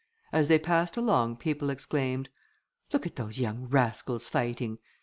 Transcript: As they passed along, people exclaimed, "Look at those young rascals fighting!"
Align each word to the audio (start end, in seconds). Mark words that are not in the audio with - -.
As 0.31 0.47
they 0.47 0.57
passed 0.57 0.97
along, 0.97 1.35
people 1.37 1.69
exclaimed, 1.69 2.29
"Look 2.91 3.05
at 3.05 3.17
those 3.17 3.37
young 3.37 3.65
rascals 3.67 4.27
fighting!" 4.27 4.79